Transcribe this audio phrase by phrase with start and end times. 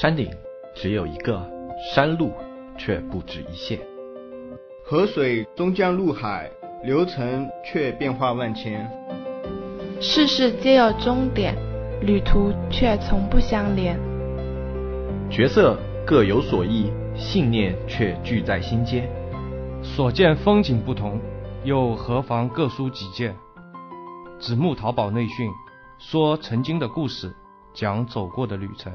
[0.00, 0.30] 山顶
[0.74, 1.46] 只有一个，
[1.92, 2.32] 山路
[2.78, 3.78] 却不止一线。
[4.82, 6.50] 河水终将入海，
[6.82, 8.90] 流程却变化万千。
[10.00, 11.54] 世事皆有终点，
[12.00, 14.00] 旅途却从不相连。
[15.28, 19.06] 角色各有所异，信念却聚在心间。
[19.82, 21.20] 所见风景不同，
[21.62, 23.36] 又何妨各抒己见？
[24.38, 25.50] 子木淘宝内训，
[25.98, 27.30] 说曾经的故事，
[27.74, 28.90] 讲走过的旅程。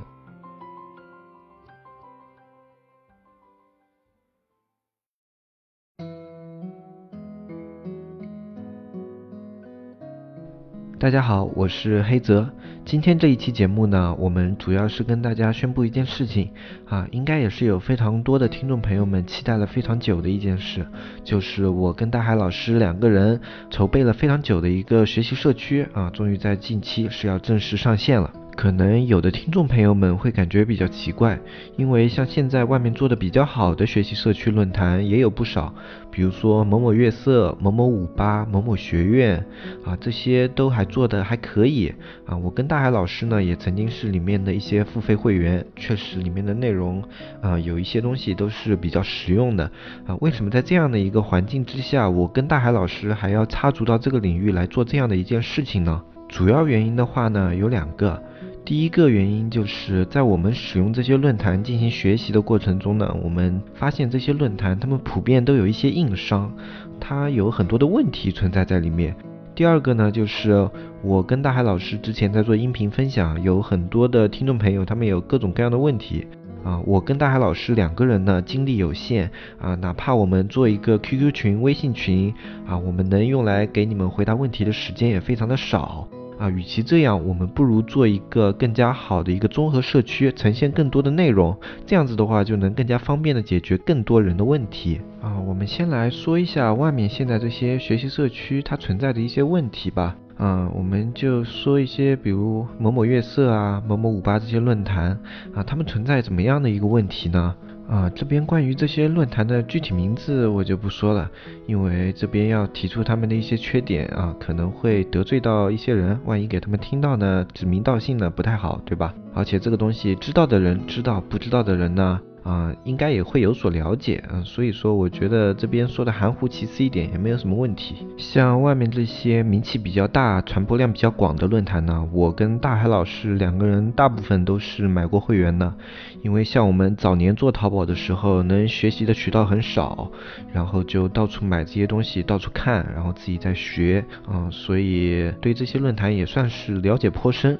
[11.06, 12.50] 大家好，我是黑泽。
[12.84, 16.50] 今天这一期节目呢，我们主要是跟大家宣布一件事情
[16.90, 20.84] 啊，应该也是有非常多的听众朋友们期待了非常久的一件事，
[21.24, 28.34] 就是我跟大海老师两个人筹备了非常久的一个学习社区啊，终于在近期是要正式上线了。
[28.56, 31.38] 可能有的听众朋友们会感觉比较奇怪，
[31.76, 35.74] 因为像现在外面做的比较好的学习社区论坛也有不少，
[36.10, 39.46] 比如说某某月色、某某五八、某某学院
[39.84, 41.94] 啊，这些都还做的还可以
[42.26, 42.38] 啊。
[42.38, 47.04] 我跟大海老师呢也曾经是里面的一些付费会员，确实里面的内容
[47.42, 49.70] 啊有一些东西都是比较实用的
[50.08, 50.16] 啊。
[50.22, 56.02] 为什么在这样的一个环境之下，我跟大海老师还要插足到这个领域来做这样的一件事情呢？
[56.36, 58.22] 主要原因的话呢有两个。
[58.66, 66.52] 第一个原因就是在我们使用这些论坛进行学习的过程中呢，我们发现这些论坛他们普遍都有一些硬伤，
[67.00, 69.16] 它有很多的问题存在在里面。
[69.56, 70.70] 第二个呢，就是
[71.02, 76.28] 我跟大海老师之前在做音频分享，有很多的听众朋友他们有各种各样的问题
[76.66, 82.34] 啊，我跟大海老师两个人呢精力有限啊，哪怕我们做一个 QQ 群、微信群
[82.68, 86.06] 啊，我们能用来给你们回答问题的时间也非常的少。
[86.38, 95.40] 啊，与其这样，我们不如做一个更加好的一个综合社区，呈现更多的内容，这样子的话就能更加方便的解决更多人的问题啊。
[95.40, 100.16] 我们先来说一下外面现在这些学习社区它存在的一些问题吧。
[100.38, 105.18] 啊，我们就说一些，比如某某月色啊、某某五八这些论坛
[105.54, 107.56] 啊，他们存在怎么样的一个问题呢？
[107.88, 111.30] 啊，这边关于这些论坛的具体名字我就不说了，
[111.68, 119.14] 因为这边要提出他们的一些缺点啊，可能会得罪到一些人，万一给他们听到呢，指名道姓的不太好，对吧？
[119.34, 122.20] 而且这个东西知道的人知道，不知道的人呢？
[122.46, 128.06] 啊，应该也会有所了解啊，所以说我觉得这边说的含糊其辞一点也没有什么问题。
[128.18, 135.74] 像外面这些名气比较大、传播量比较广的论坛呢，我跟大海老师两个人大部分都是买过会员的，
[136.22, 140.12] 因为像我们早年做淘宝的时候，能学习的渠道很少，
[140.54, 147.58] 然后就到处买这些东西，到处看，然后自己在学，嗯，所以对这些论坛也算是了解颇深。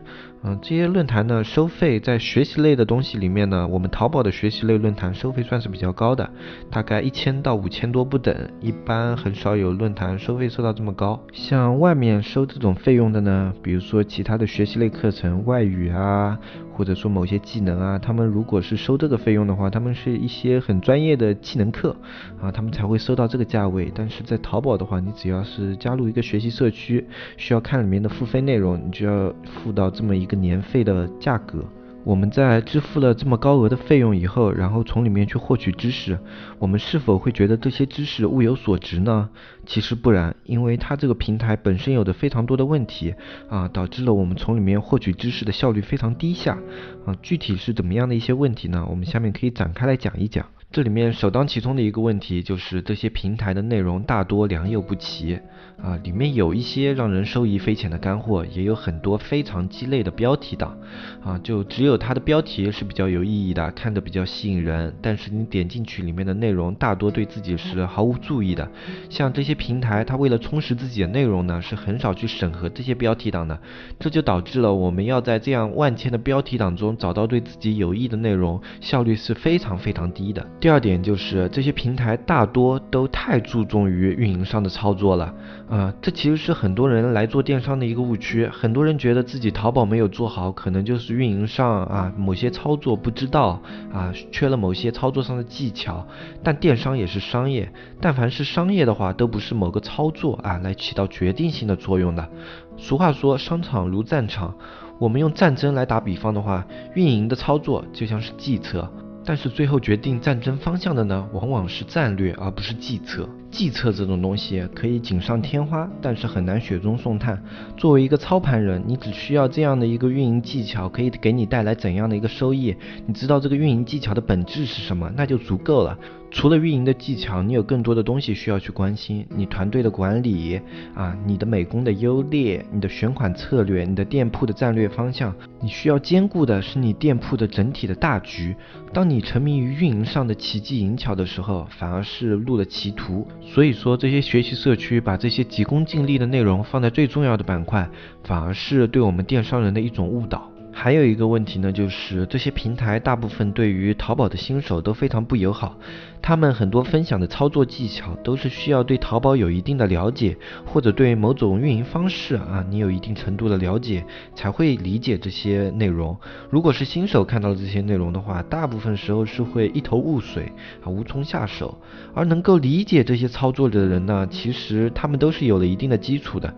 [0.48, 6.30] 嗯，这些论坛呢，收费在学习类的东西里面呢，我们淘宝的学习类论坛收费算是比较高的，
[6.70, 11.20] 大概一千到五千多不等，一般很少有论坛收费收到这么高。
[11.34, 16.38] 像外面收这种费用的呢，比如说其他的学习类课程，外语啊。
[16.76, 21.96] 或者说某些技能啊，他们如果是收这个费用的话，他们是一些很专业的技能课
[22.42, 23.90] 啊，他们才会收到这个价位。
[23.96, 31.64] 但是在淘宝的话，你只要是加入一个学习社区，需要看里面的付费内容，你就要付到这么一个年费的价格。
[32.06, 36.20] 我们在支付了这么高额的费用以后，然后从里面去获取知识，
[36.60, 39.28] 我们是否会觉得这些知识物有所值呢？
[39.66, 43.16] 其实不然，因为它这个平台本身有的非常多的问题
[43.50, 46.60] 啊，导致了我们从里面获取知识的效率非常低下
[47.08, 47.16] 啊。
[47.24, 48.86] 具体是怎么样的一些问题呢？
[48.88, 50.46] 我们下面可以展开来讲一讲。
[50.72, 55.40] 这里面首当其冲的一个问题就是这些平台的内容大多良莠不齐
[55.82, 60.78] 啊，里面有一些让人受益匪浅的干货，也有很多非常鸡肋的标题党
[61.24, 68.68] 啊，就只有它的标题是比较有意义的，看着比较吸引人，但是你点进去里面的内容大多对自己是毫无注意的。
[69.10, 73.60] 像这些平台，它为了充实自己的内容呢，是很少去审核这些标题党的，
[74.00, 80.46] 这就导致了我们要在这样万千的标题党中找到对自己有益的内容，效率是非常非常低的。
[80.60, 85.34] 第二点就是这些平台大多都太注重于运营商的操作了，
[85.70, 88.48] 啊，这其实是很多人来做电商的一个误区。
[88.48, 93.60] 很多人觉得自己淘宝没有做好，可能就是运营上啊某些操作不知道
[93.92, 96.06] 啊，缺了某些操作上的技巧。
[96.44, 102.30] 但电商也是商业，但凡是商业的话，都不是某个操作啊来起到决定性的作用的。
[102.78, 104.54] 俗话说，商场如战场，
[105.00, 106.64] 我们用战争来打比方的话，
[106.94, 108.88] 运营的操作就像是计策。
[109.28, 113.28] 但是最后决定战争方向的呢，往往是战略而不是计策。
[113.56, 117.42] 计策这种东西可以锦上添花，但是很难雪中送炭。
[117.78, 122.76] 作为一个操盘人，你只需要这样的一个运营技巧，可以给你带来怎样的一个收益？
[123.08, 125.98] 你知道这个运营技巧的本质是什么，那就足够了。
[126.36, 129.26] 除了运营的技巧，你有更多的东西需要去关心。
[129.38, 130.60] 你团队的管理
[130.94, 138.54] 啊，你的美工的优劣，你的选款策略，你的店铺的战略方向，你需要兼顾的是你店铺的整体的大局。
[138.92, 143.26] 当你沉迷于运营上的奇技淫巧的时候，反而是入了歧途。
[143.42, 147.90] 所以说，这些学习社区把这些急功近利的内容放在最重要的板块，
[148.26, 150.52] 反而是对我们电商人的一种误导。
[150.78, 155.78] 还有一个问题呢，就是这些平台大部分对于淘宝的新手都非常不友好，
[156.22, 160.36] 他们很多分享的操作技巧都是需要对淘宝有一定的了解，
[160.66, 164.06] 或者对某种运营方式啊，你有一定程度的了解
[164.36, 166.16] 才会理解这些内容。
[166.50, 170.52] 如果是新手看到了这些内容的话，大部分时候是会一头雾水
[170.84, 171.80] 啊，无从下手。
[172.14, 176.54] 而能够理解这些操作的人呢，其实他们都是有了一定的基础的。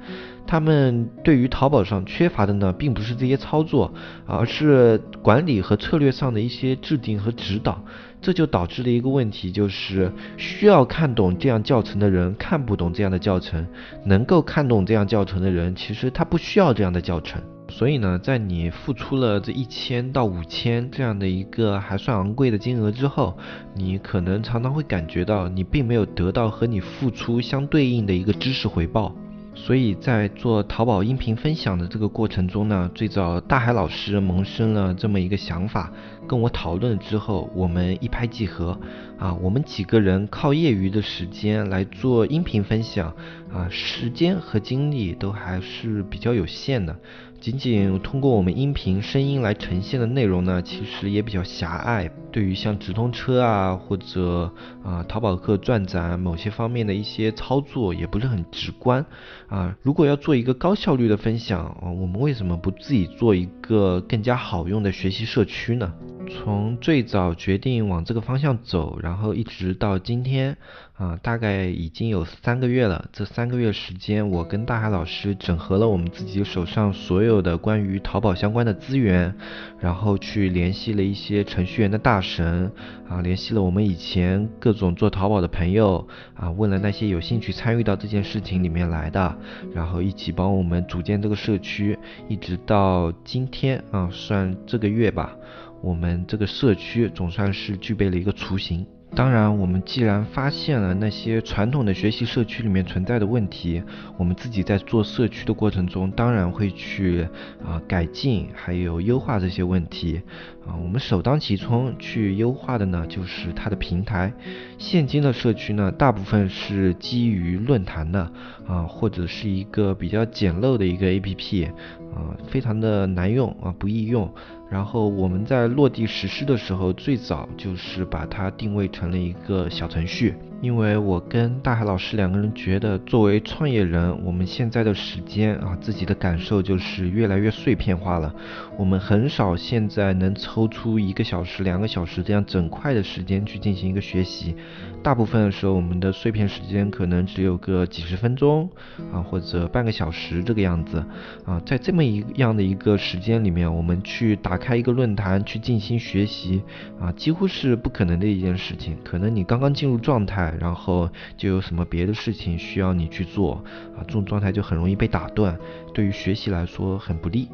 [0.48, 3.94] 他们对于淘宝上缺乏的呢，并不是这些操作，
[4.26, 7.84] 而是管理和策略上的一些制定和指导。
[8.20, 13.68] 这就导致了一个问题，就是需要看懂这样教程的人看不懂这样的教程，
[14.06, 17.40] 能够看懂这样教程的人，其实他不需要这样的教程。
[17.70, 23.38] 所以呢，在你付出了这一千到五千这样的一个还算昂贵的金额之后，
[23.76, 29.14] 你可能常常会感觉到你并没有得到和你付出相对应的一个知识回报。
[29.60, 35.92] 所以在做淘宝音频分享的这个过程中呢，最早大海老师萌生了这么一个想法，
[36.26, 38.80] 跟我讨论之后，我们一拍即合。
[39.18, 43.12] 啊，我们几个人靠业余的时间来做音频分享，
[43.52, 46.96] 啊，时间和精力都还是比较有限的。
[47.40, 52.10] 仅仅通过我们音频声音来呈现的内容呢，其实也比较狭隘。
[52.32, 54.52] 对于像直通车啊，或者
[54.84, 59.06] 啊淘宝客转展某些方面的一些操作，也不是很直观。
[59.48, 65.94] 啊，如果要做一个高效率的分享，啊，我们为什么不自己做一个更加好用的学习社区呢？
[66.30, 70.58] 从最早决定往这个方向走，然后一直到今天，
[70.96, 73.10] 啊，大概已经有三个月了。
[73.14, 79.34] 这三个月时间，我跟大海老师整合了我们自己手上所有的关于淘宝相关的资源，
[79.80, 82.72] 然后去联系了一些程序员的大神，
[83.08, 89.38] 啊，联系了我们以前各种做淘宝的朋友，啊，问了那些有兴趣参与到这件事情里面来的，
[89.74, 91.98] 然后一起帮我们组建这个社区，
[92.28, 95.36] 一直到今天，啊，算这个月吧。
[95.82, 98.86] 我们这个社区总算是具备了一个雏形。
[99.16, 103.82] 当然，我们既然发现了那些传统的学习社区里面存在的问题，
[104.18, 107.26] 我们自己在做社区的过程中，当然会去
[107.66, 110.22] 啊改进，还有优化这些问题
[110.66, 110.76] 啊。
[110.76, 114.32] 我们首当其冲去优化的呢，就是它的平台。
[114.78, 118.30] 现今的社区呢，大部分是基于论坛的
[118.68, 121.70] 啊，或者是一个比较简陋的一个 APP
[122.14, 124.30] 啊，非常的难用啊，不易用。
[124.70, 130.36] 然后我们在落地实施的时候，最早就是把它定位成了一个小程序。
[130.60, 138.34] 因为我跟大海老师两个人觉得，作为创业人，我们现在的时间啊，自己的感受就是越来越碎片化了。
[138.76, 144.56] 我们很少现在能抽出一个小时、两个小时这样整块的时间去进行一个学习。
[145.04, 148.68] 大部分的时候，我们的碎片时间可能只有个几十分钟
[149.14, 151.06] 啊，或者半个小时这个样子
[151.46, 151.62] 啊。
[151.66, 156.64] 在这么一样的一个时间里面，我们去打开一个论坛去进行学习
[157.00, 158.98] 啊，几乎是不可能的一件事情。
[159.04, 160.47] 可能你刚刚进入状态。
[160.60, 163.64] 然后就有什么别的事情需要你去做
[163.96, 165.58] 啊，这种状态就很容易被打断，
[165.94, 167.50] 对于学习来说很不利。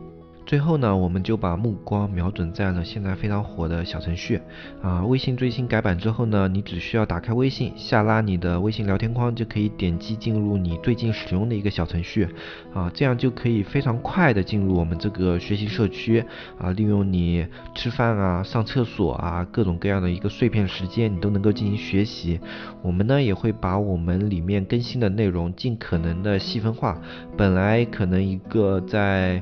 [0.45, 4.39] 最后呢，我们就把目光瞄准在了现在非常火的小程序
[4.81, 5.03] 啊。
[5.05, 12.27] 微信最新改版之后呢，你只需要打开微信，下拉你的微信聊天框，就可以点击进入你最近使用的一个小程序
[12.73, 16.23] 啊，这样就可以非常快的进入我们这个学习社区
[16.57, 16.71] 啊。
[16.71, 22.39] 利用你吃饭啊、上厕所啊各种各样的一个碎片时间，你都能够进行学习。
[22.81, 27.01] 我们呢也会把我们里面更新的内容尽可能的细分化，
[27.37, 29.41] 本来可能一个在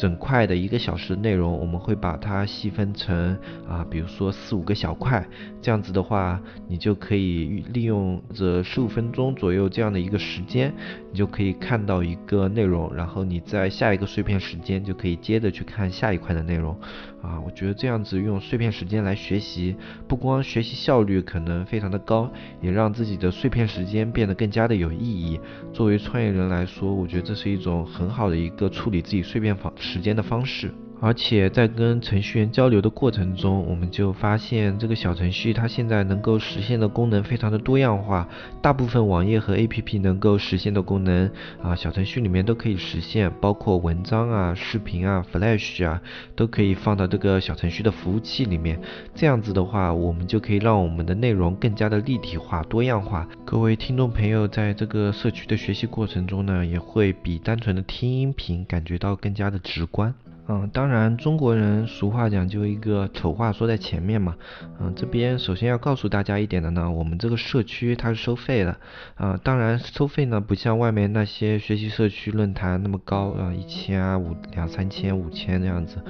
[0.00, 3.36] 整块的一个小时内容，我们会把它细分成
[3.68, 5.22] 啊，比如说四五个小块，
[5.60, 10.72] 这样子的话，你就可以利用这十五分钟左右这样的一个时间，
[11.12, 16.74] 你就可以看到一个内容，然后你在下一个碎片时间就可以接着去看下一块的内容。
[17.22, 19.76] 啊，我觉得这样子用碎片时间来学习，
[20.08, 25.38] 不光学习效率可能非常的高，也让自己的碎片时间变得更加的有意义。
[25.72, 30.72] 作为创业人来说，我觉得这是一种很好的一个处理自己碎片方时间的方式。
[31.02, 38.28] 而且在跟程序员交流的过程中，我们就发现这个小程序它现在能够实现的功能非常的多样化，
[38.60, 41.30] 大部分网页和 APP 能够实现的功能
[41.62, 46.02] 啊，小程序里面都可以实现，包括文章啊、视频啊、Flash 啊，
[46.36, 48.78] 都可以放到这个小程序的服务器里面。
[49.14, 53.26] 这样子的话，我们就可以让我们的内容更加的立体化、多样化。
[53.46, 60.14] 各位听众朋友，在这个社区的学习过程中呢，也会比单纯的听音频感觉到更加的直观。
[60.52, 64.34] 嗯，当然，中国人俗话讲究一个丑话说在前面嘛。
[64.80, 68.76] 嗯，这边首先要告诉大家一点的呢，我们这个社区它是收费的。
[69.14, 76.02] 啊，当然收费呢不像外面那些学习社区论坛那么高啊，一千啊五两三千五千这样子。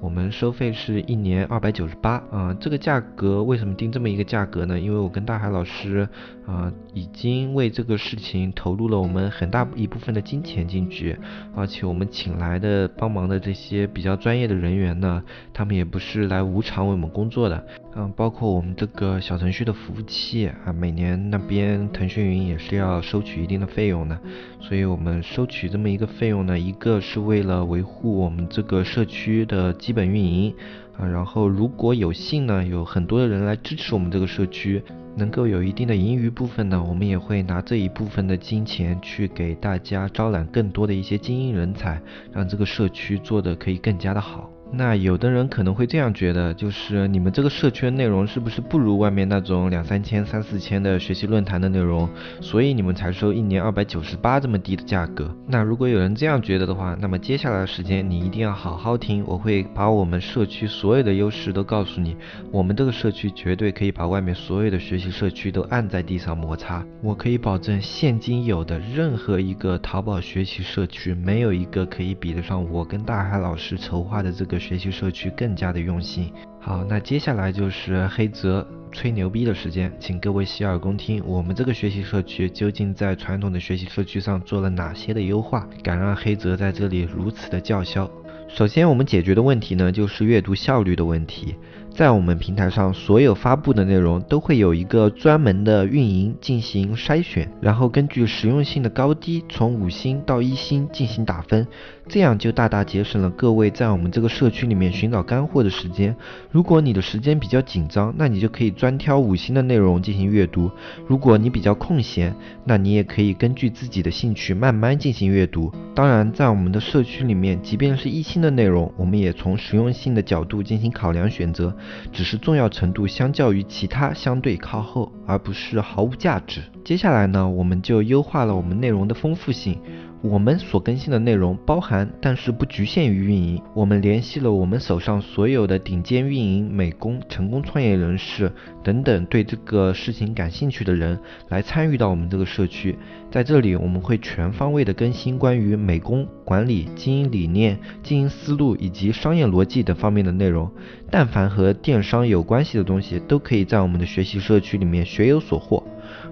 [0.00, 4.78] 我们收费是一年二百九十八，啊，这个价格为什么定这么一个价格呢？
[4.78, 6.08] 因为我跟大海老师，
[6.46, 11.18] 啊，已经为这个事情投入了我们很大一部分的金钱进去，
[11.54, 15.20] 而且我们请来的帮忙的这些比较专业的人员呢，
[15.52, 24.16] 他们也不是来无偿为我们工作的，嗯，包括我们这个小程序的服务器啊，每年那边腾讯云也是要收取一定的费用的，
[24.60, 29.74] 所以我们收取这么一个费用呢，一个是为了维护我们这个社区的。
[29.88, 30.54] 基本运营
[30.98, 34.82] 啊，然后如果有幸呢，有很多的人来支持我们这个社区，
[35.16, 41.98] 能够有一定的盈余部分呢，我们也会拿这一部分的金钱去给大家招揽更多的一些精英人才，
[42.34, 44.50] 让这个社区做的可以更加的好。
[44.70, 52.08] 那有的人可能会这样觉得，就是你们这个社区内容是不是不如外面那种两三千、三四千的学习论坛的内容，
[52.40, 55.34] 所以你们才收一年二百九十八这么低的价格？
[55.46, 62.14] 那如果有人这样觉得的话，那么接下来的时间你一定要好好听，我会把我们社区所有的优势都告诉你。
[62.52, 66.84] 我们这个社区绝对可以把外面所有的学习社区都按在地上摩擦。
[67.02, 74.57] 我可以保证，现今有的任何一个淘宝学习社区，没有一个可以比得上我跟大海老师筹划的这个。
[74.58, 76.32] 学习社区更加的用心。
[76.60, 88.10] 好，那接下来就是黑泽吹牛逼的时间，请各位洗耳恭听，我们这个学习社区究竟在传统的学习社区上做了哪些的优化，敢让黑泽在这里如此的叫嚣？
[88.48, 91.54] 首先，我们解决的问题呢，就是阅读效率的问题。
[91.98, 101.66] 在我们平台上，所有发布的内容都会有一个专门的运营进行筛选，然后根据实用性的高低，从五星到一星进行打分，
[102.06, 106.14] 这样就大大节省了各位在我们这个社区里面寻找干货的时间。
[106.52, 110.70] 如果你的时间比较紧张，那你就可以专挑五星的内容进行阅读；
[111.08, 112.32] 如果你比较空闲，
[112.64, 115.72] 那你也可以根据自己的兴趣慢慢进行阅读。
[115.96, 121.74] 当然，在我们的社区里面，即便是一星的内容，我们也从实用性的角度进行考量选择。
[122.12, 126.62] 只是重要程度相较于其他相对靠后，而不是毫无价值。
[126.84, 129.78] 接下来呢，我们就优化了我们内容的丰富性。
[130.20, 133.62] 我们所更新的内容包含，但是不局限于运营。
[133.72, 138.50] 我们联系了我们手上所有的顶尖运营、美工、成功创业人士
[138.82, 141.16] 等等对这个事情感兴趣的人
[141.50, 142.98] 来参与到我们这个社区。
[143.30, 150.68] 在这里，我们会全方位的更新关于美工管理、经营理念、经营思路以及商业逻辑等方面的内容。
[151.10, 155.82] 但凡和电商有关系的东西，都可以在我们的学习社区里面学有所获。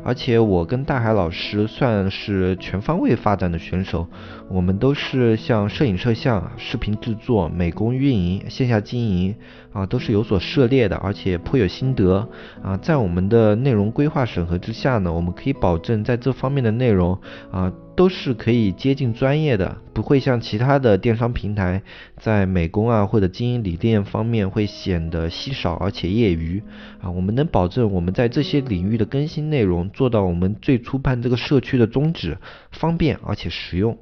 [0.06, 4.06] 而且我跟大海老师算是全方位发展的选手，
[4.48, 9.34] 我们都是像摄影摄像、视频制作、美工运营、线下经营
[9.72, 12.28] 啊，都是有所涉猎的，而且颇有心得
[12.62, 12.76] 啊。
[12.76, 17.18] 在我们的内容规划审核之下呢，我们可以保证在这方面的内容
[17.50, 17.72] 啊。
[17.96, 21.82] 都是可以接近专业的，不会像其他的电商平台
[22.18, 26.62] 在美工啊或者经营理念方面会显得稀少而且业余
[27.00, 27.10] 啊。
[27.10, 32.36] 我们能保证我们在这些领域的更新内容做到我们最初办这个社区的宗旨，
[32.70, 33.96] 方便而且实用。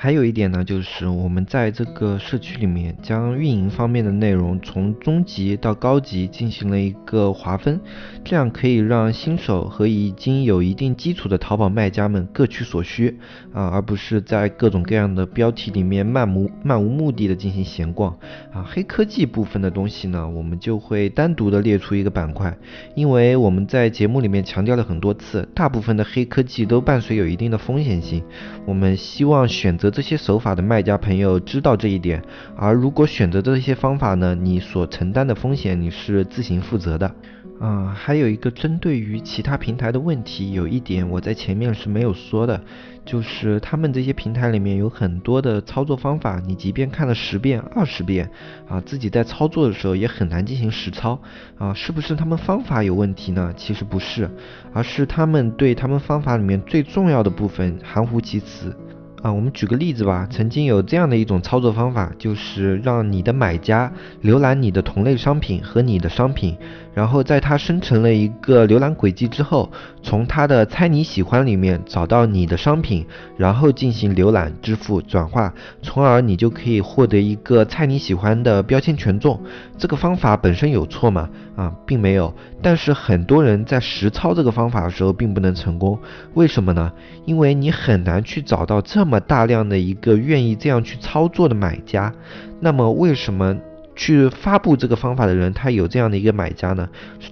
[0.00, 7.80] 还有一点呢，就是我们在这个社区里面将运营方面的内容从中级到高级进行了一个划分，
[8.22, 13.18] 这样可以让新手和已经有一定基础的淘宝卖家们各取所需
[13.52, 18.16] 啊，而不是在各种各样的标题里面漫无漫无目的的进行闲逛
[18.52, 18.64] 啊。
[18.70, 22.56] 黑科技部分的东西呢，我们就会单独的列出一个板块，
[22.94, 28.22] 因为我们在节目里面强调了很多次，大部分的黑科技都伴随有一定的风险性，
[28.64, 29.87] 我们希望选择。
[29.90, 32.22] 这些手法的卖家朋友知道这一点，
[32.56, 37.14] 而如果选择这些方法呢，你所承担的风险你是自行负责的。
[37.60, 42.62] 啊，还有一个针对于其他平台的问题，有一点我在前面是没有说的，
[43.04, 48.30] 就是他们这些平台里面有很多的操作方法，你即便看了十遍、二十遍，
[48.68, 51.20] 啊，自己在操作的时候也很难进行实操。
[51.56, 53.52] 啊，是不是他们方法有问题呢？
[53.56, 54.30] 其实不是，
[54.72, 58.72] 而是他们对他们方法里面最重要的部分含糊其辞。
[59.22, 66.56] 啊，我们举个例子吧，曾经有这样的一种操作方法，就是让你的买家浏览你的同类商品和你的商品，
[66.98, 69.70] 然后在它生成了一个浏览轨迹之后，
[70.02, 79.40] 从它的猜你喜欢里面找到你的商品，然后进行浏览、支付、转化，从而你就可以获得一个猜你喜欢的标签权重。
[79.76, 81.30] 这个方法本身有错吗？
[81.54, 82.34] 啊，并没有。
[82.60, 85.96] 但是很多人在实操这个方法的时候并不能成功，
[86.34, 86.90] 为什么呢？
[87.24, 92.12] 因为你很难去找到这么大量的一个愿意这样去操作的买家。
[92.58, 93.56] 那么为什么
[93.98, 96.88] 去发布这个方法的人他有这样的一个买家呢？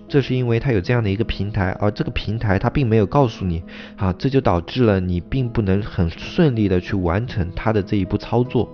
[0.09, 3.63] 这是因为他有这样的一个平台，而这个平台他并没有告诉你，
[3.97, 8.69] 啊，这就导致了你并不能很顺利的去完成他的这一步操作。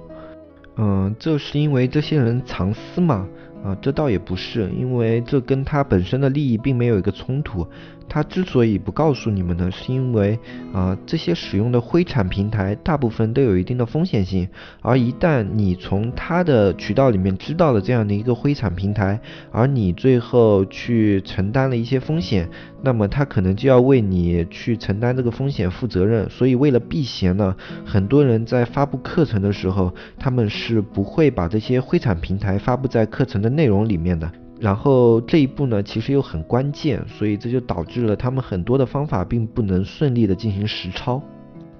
[0.77, 3.29] 嗯，这是因为这些人藏私嘛？
[3.63, 7.69] 啊，这倒也不是，因为这跟他本身的利益并没有一个冲突。
[8.09, 10.39] 他之所以不告诉你们呢，是因为
[10.73, 14.49] 啊，这些使用的灰产平台大部分都有一定的风险性，
[14.81, 22.49] 而一旦你从他的渠道里面知道了这样的一个灰产平台，而你最后去承担了一些风险，
[22.83, 26.29] 那么他可能就要为你去承担这个风险负责任。
[26.29, 34.31] 所以为了避嫌呢，很多人在发布课程的时候，他们是不会把这些灰产平台发布在课程的内容里面的。
[34.62, 41.21] 然后这一步呢，其实又很关键，所以这就导致了他们很多的方法并不能顺利的进行实操。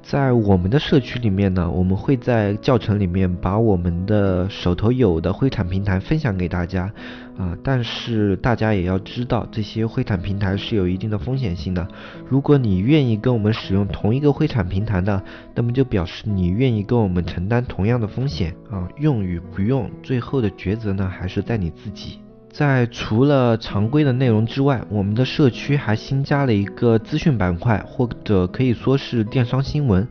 [0.03, 6.93] 在我们的社区里面呢，我们会在教程里面把我们的手头有的会产平台分享给大家，
[7.39, 11.87] 啊，但是大家也要知道，这些会产平台是有一定的风险性的。
[12.29, 15.23] 如果你愿意跟我们使用同一个会产平台呢，
[15.55, 22.19] 那么就表示你愿意跟我们承担同样的风险啊，用与不用，最后的抉择呢，还是在你自己。
[22.53, 30.07] 在除了常规的内容之外，我们的社区还新加了一个资讯板块，或者可以说是电商新闻。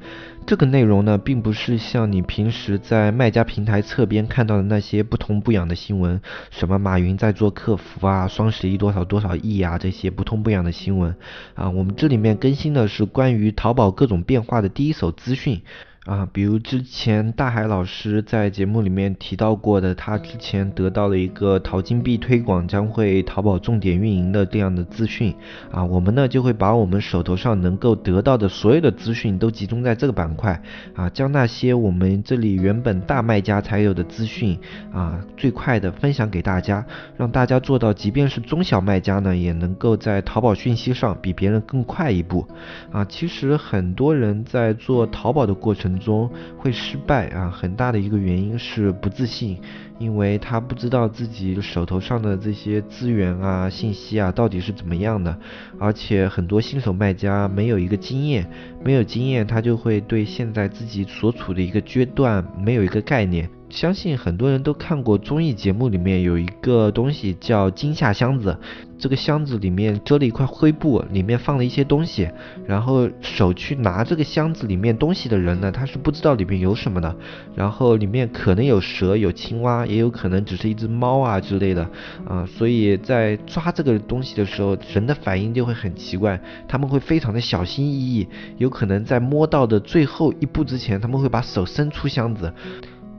[0.48, 6.20] 这个内容呢，并不是像你平时在卖家平台侧边看到的那些不痛不痒的新闻，
[6.50, 11.16] 什么马云在做客服啊，双十一多少多少亿啊，这些不痛不痒的新闻
[11.54, 11.70] 啊。
[11.70, 15.62] 我们这里面更新的是关于淘宝各种变化的第一手资讯。
[16.06, 25.36] 啊，比如之前大海老师在节目里面提到过的，他之前得到了一个淘金币推广将会淘宝重点运营的这样的资讯
[25.70, 30.60] 啊，我们呢就会把我们手头上能够得到的所有的资讯都集中在这个板块
[30.96, 34.58] 啊，将那些我们这里原本大卖家才有的资讯
[34.92, 36.84] 啊，最快的分享给大家，
[37.16, 42.48] 让大家做到，即便是中小卖家呢，也能够在淘宝讯息上比别人更快一步
[42.92, 43.06] 啊。
[43.06, 45.91] 其实很多人在做淘宝的过程。
[46.00, 49.58] 中会失败啊，很大的一个原因是不自信，
[50.00, 55.38] 因为他不知道自己手头上的这些资源啊、信息啊到底是怎么样的，
[55.80, 58.50] 而且很多新手卖家没有一个经验，
[58.84, 63.50] 没有经验，他就会对现在自己所处的一个阶段没有一个概念。
[63.72, 68.58] 相信很多人都看过综艺节目，里面有一个东西叫惊吓箱子。
[69.00, 72.30] 这个箱子里面遮了一块灰布，里面放了一些东西。
[72.68, 77.16] 然后手去拿这个箱子里面东西的人呢，他是不知道里面有什么的。
[77.56, 81.90] 然后里面可能有蛇、有青蛙，也有可能只是一只猫啊之类的
[82.28, 82.46] 啊。
[82.46, 92.54] 所以在抓这个东西的时候，人的反应就会很奇怪，他们会非常的小心翼翼，有可能在摸到的最后一步之前，他们会把手伸出箱子。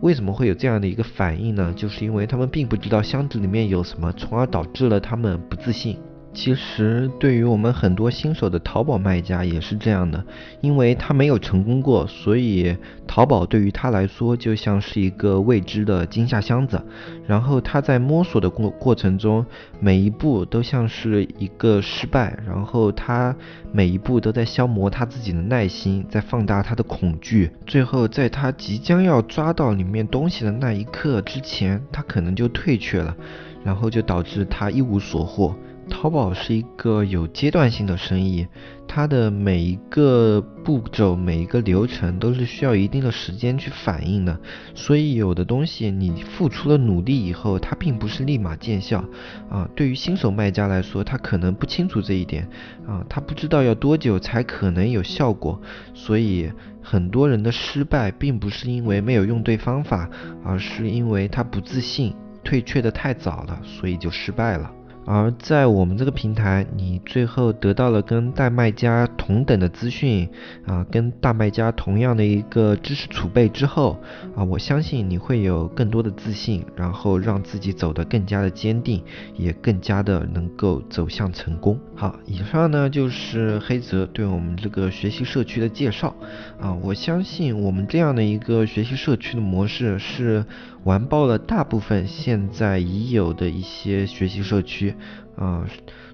[0.03, 1.73] 为什么会有这样的一个反应呢？
[1.77, 5.97] 就是因为他们并不知道箱子里面有什么，从而导致了他们不自信。
[6.35, 10.25] 其实对于我们很多新手的淘宝卖家也是这样的，
[10.61, 16.83] 因为他没有成功过，所以淘宝对于他来说就像是一个未知的惊吓箱子。
[17.27, 19.45] 然后他在摸索的过过程中，
[19.79, 23.37] 每一步都像是一个失败，然后他
[23.71, 27.51] 每一步都在消磨他自己的耐心，在放大他的恐惧。
[27.67, 33.15] 最后在他即将要抓到里面东西的那一刻之前，他可能就退却了，
[33.63, 35.55] 然后就导致他一无所获。
[35.91, 38.47] 淘宝是一个有阶段性的生意，
[38.89, 44.39] 它的每一个步骤、每一个流程都是需要一定的时间去反应的。
[44.75, 49.05] 所以有的东西你付出了努力以后，它并不是立马见效
[49.51, 49.69] 啊。
[49.77, 52.49] 对于新手卖家来说，他可能不清楚这一点
[52.87, 55.61] 啊，他不知道要多久才可能有效果。
[55.95, 60.09] 所以很多人的失败并不是因为没有用对方法，
[60.45, 64.73] 而是因为他不自信，退却的太早了，所以就失败了。
[65.05, 70.29] 而在我们这个平台，你最后得到了跟大卖家同等的资讯
[70.65, 73.99] 啊，跟大卖家同样的一个知识储备之后
[74.37, 79.03] 啊，我相信你会有更多的自信，然后让自己走得更加的坚定，
[79.37, 81.79] 也更加的能够走向成功。
[81.97, 86.15] 好，以上呢就是黑泽对我们这个学习社区的介绍
[86.61, 90.45] 啊，我相信我们这样的一个学习社区的模式是
[90.85, 94.95] 完爆了大部分现在已有的一些学习社区。
[95.37, 95.67] 啊，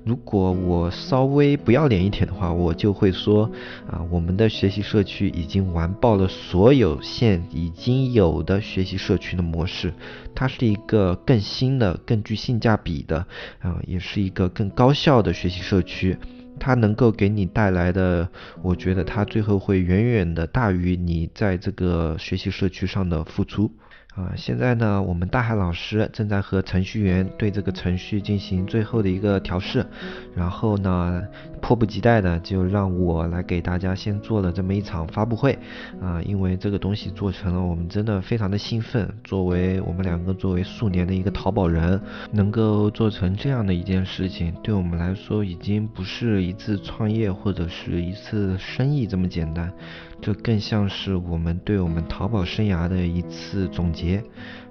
[0.04, 3.50] 如果我稍微不要脸一点的话，我就会说
[3.90, 9.92] 啊，我们的学习社区已经完爆了所有现已经有的学习社区的模式，
[10.37, 13.26] 它是一个更新的、更具性价比的
[13.59, 16.16] 啊，也是一个更高效的学习社区。
[16.61, 18.28] 它能够给你带来的，
[18.62, 23.70] 我觉得它最后会远远的大于你在这个学习社区上的付出。
[24.14, 29.87] 啊，现在呢，我们大海老师正在和程序员对这个程序进行最后的一个调试，
[30.35, 31.23] 然后呢，
[31.62, 35.57] 迫不及待的就让我来给大家先做了这么一场发布会
[36.01, 39.09] 啊，因为这个东西做成了，我们真的非常的兴奋。
[39.23, 42.01] 作为我们两个作为数年的一个淘宝人，
[42.33, 49.73] 能够做成这样的一件事情，对我们来说已经不是一次创业或者是一次生意这么简单。
[50.20, 54.22] 这更像是我们对我们淘宝生涯的一次总结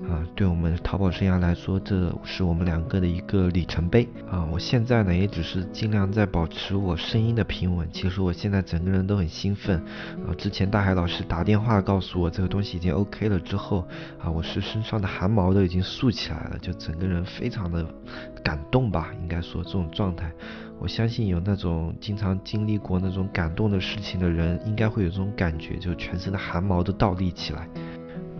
[0.08, 0.22] 啊！
[0.36, 4.46] 对我们淘宝生涯来说，这是我们两个的一个里程碑啊！
[4.52, 7.88] 我现在呢，也只是尽量在保持我声音的平稳。
[7.92, 9.78] 其实我现在整个人都很兴奋
[10.28, 10.36] 啊！
[10.38, 13.88] 之前大海老师打电话告诉我这个东西已经 OK 了之后
[14.20, 17.86] 啊，我是身上的汗毛都已经竖起来了，就整个人非常的
[18.44, 20.32] 感动吧，应该说这种状态。
[20.80, 27.70] 我相信有那种经常经历过那种感动的事情的人，应该会有这种感觉，就全身的汗毛都倒立起来。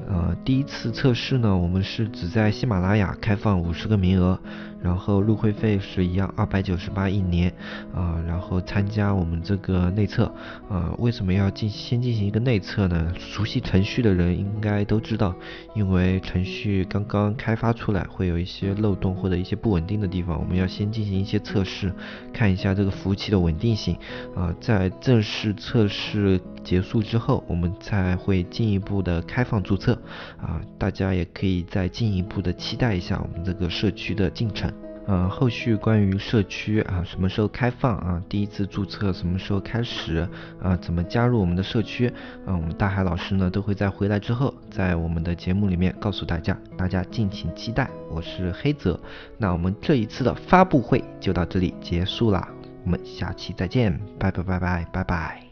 [0.10, 4.40] 呃，第一次测试呢，我们是只在喜马拉雅开放五十个名额。
[4.80, 7.52] 然后入会费是一样，二百九十八一年
[7.94, 8.16] 啊。
[8.28, 10.32] 然后参加我们这个内测
[10.70, 13.12] 啊，为什么要进先进行一个内测呢？
[13.18, 15.34] 熟悉程序的人应该都知道，
[15.74, 21.92] 因为程序刚刚开发出来，会有一些漏洞或者一些不稳定的地方，我们要先进行一些测试，
[22.32, 23.98] 看一下这个服务器的稳定性
[24.36, 24.56] 啊。
[24.62, 29.98] 在正式测试结束之后，我们才会进一步的开放注册
[30.38, 30.60] 啊。
[30.78, 34.70] 大家也可以再进一步的期待一下我们这个社区的进程。
[35.08, 38.22] 呃，后续关于社区啊，什么时候开放啊？
[38.28, 40.28] 第一次注册什么时候开始
[40.62, 40.76] 啊？
[40.76, 42.12] 怎么加入我们的社区？
[42.46, 47.90] 嗯，我们大海老师呢都会在回来之后，在我们的节目里面告诉大家，大家敬请期待。
[48.12, 49.00] 我是黑泽，
[49.38, 52.46] 那我们这一次的发布会就到这里结束了，
[52.84, 55.47] 我们下期再见，拜拜拜拜拜拜。